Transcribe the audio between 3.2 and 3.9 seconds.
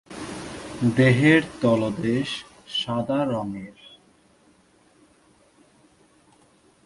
রঙের।